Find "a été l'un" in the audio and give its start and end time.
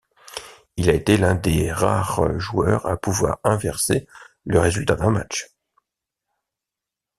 0.89-1.35